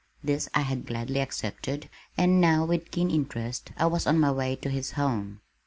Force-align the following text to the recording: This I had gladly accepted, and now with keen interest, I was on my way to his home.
This 0.23 0.49
I 0.55 0.61
had 0.61 0.87
gladly 0.87 1.19
accepted, 1.19 1.87
and 2.17 2.41
now 2.41 2.65
with 2.65 2.89
keen 2.89 3.11
interest, 3.11 3.71
I 3.77 3.85
was 3.85 4.07
on 4.07 4.19
my 4.19 4.31
way 4.31 4.55
to 4.55 4.69
his 4.71 4.93
home. 4.93 5.41